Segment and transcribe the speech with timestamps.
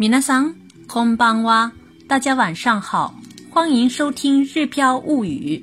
[0.00, 0.54] 皆さん、
[0.88, 1.72] こんばんは。
[2.06, 3.14] 大家晚上好，
[3.50, 5.56] 欢迎收听《日飘物语》。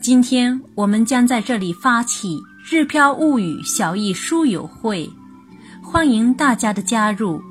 [0.00, 2.36] 今天我们将在这里发起《
[2.68, 5.10] 日飘物语》小艺书友会，
[5.82, 7.42] 欢迎大家的加入。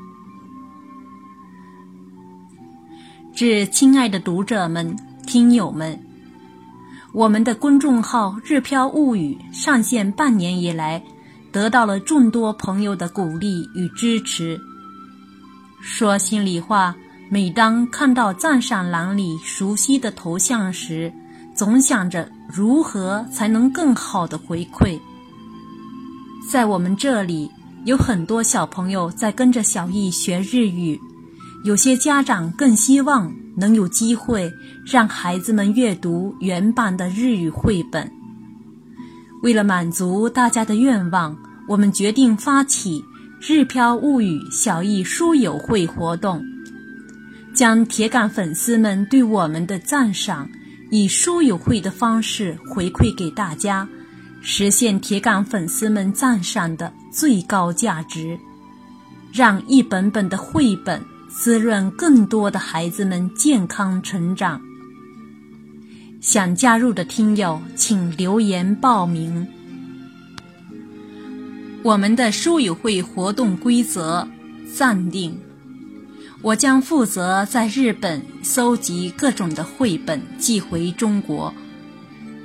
[3.34, 6.00] 致亲爱的读者们、听友们，
[7.14, 11.02] 我们的公众号《日飘物语》上线半年以来，
[11.52, 14.59] 得到了众多朋友的鼓励与支持。
[15.80, 16.94] 说心里话。
[17.29, 21.12] 每当看到赞赏栏里熟悉的头像时，
[21.57, 24.96] 总想着如何才能更好的回馈。
[26.48, 27.50] 在我们这里，
[27.84, 31.00] 有很多小朋友在跟着小艺学日语，
[31.64, 34.48] 有些家长更希望能有机会
[34.84, 38.08] 让孩子们阅读原版的日语绘本。
[39.42, 41.36] 为了满足大家的愿望，
[41.67, 43.05] 我们决定发起
[43.48, 46.45] “日飘物语”小艺书友会活动。
[47.55, 50.51] 将铁杆粉丝们对我们的赞赏，
[50.91, 53.89] 以书友会的方式回馈给大家，
[54.41, 58.37] 实现铁杆粉丝们赞赏的最高价值，
[59.33, 64.61] 让一本本的绘本滋润更多的孩子们健康成长。
[66.20, 69.47] 想加入的听友，请留言报名。
[71.87, 74.27] 我们的书友会活动规则
[74.75, 75.39] 暂定。
[76.42, 81.55] 我将负责在日本搜集各种的绘本寄回中国。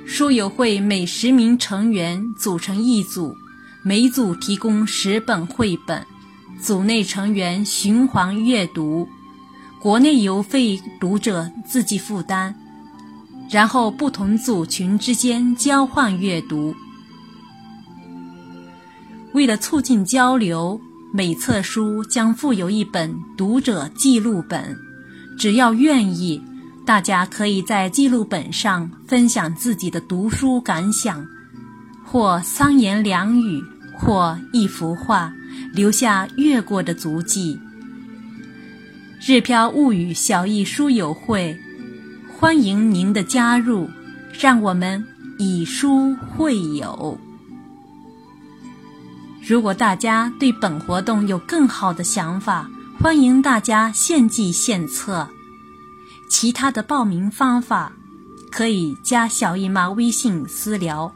[0.06, 3.36] 书友会每十名成员组成一组，
[3.82, 6.06] 每组提供十本绘本，
[6.60, 9.08] 组内成员循环阅读，
[9.80, 12.54] 国内邮费读者自己负担。
[13.50, 16.76] 然后不同组群之间交换阅读。
[19.42, 20.80] 为了促进交流。
[21.12, 24.76] 每册书将附有一本读者记录本，
[25.36, 26.40] 只要愿意，
[26.86, 31.26] 大家可以在记录本上分享自己的读书感想，
[32.04, 33.60] 或三言两语，
[33.92, 35.34] 或一幅画，
[35.74, 37.58] 留下阅过的足迹。
[39.20, 41.58] 日飘物语小艺书友会，
[42.38, 43.90] 欢迎您的加入，
[44.38, 45.04] 让我们
[45.36, 47.18] 以书会友。
[49.44, 52.70] 如果大家对本活动有更好的想法，
[53.00, 55.28] 欢迎大家献计献策。
[56.30, 57.92] 其他的报名方法，
[58.52, 61.12] 可以加小姨妈微信私聊。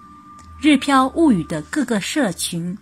[0.60, 2.76] 日飘物语的各个社群。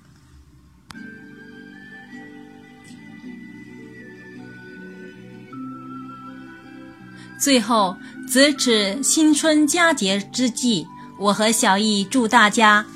[7.38, 7.94] 最后，
[8.30, 10.86] 值此新春佳节之际，
[11.18, 12.86] 我和小易祝大家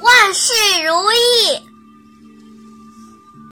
[0.00, 0.52] 万事
[0.86, 1.69] 如意。